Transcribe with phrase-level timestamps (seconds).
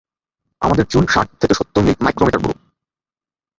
[0.61, 2.55] আমাদের চুল ষাট থেকে সত্তর মাইক্রোমিটার পুরু।